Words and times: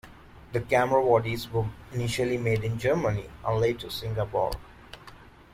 The 0.53 0.61
camera 0.61 1.05
bodies 1.05 1.47
were 1.51 1.67
initially 1.93 2.39
made 2.39 2.63
in 2.63 2.79
Germany, 2.79 3.29
and 3.45 3.61
later, 3.61 3.91
Singapore. 3.91 4.51